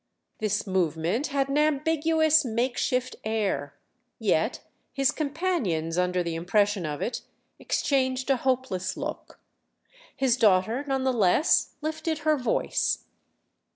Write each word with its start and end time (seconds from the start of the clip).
This 0.39 0.65
movement 0.65 1.27
had 1.27 1.47
an 1.47 1.59
ambiguous 1.59 2.43
makeshift 2.43 3.17
air, 3.23 3.75
yet 4.17 4.61
his 4.91 5.11
companions, 5.11 5.95
under 5.95 6.23
the 6.23 6.33
impression 6.33 6.87
of 6.87 7.03
it, 7.03 7.21
exchanged 7.59 8.31
a 8.31 8.37
hopeless 8.37 8.97
look. 8.97 9.39
His 10.15 10.37
daughter 10.37 10.83
none 10.87 11.03
the 11.03 11.13
less 11.13 11.75
lifted 11.83 12.21
her 12.25 12.35
voice. 12.35 13.03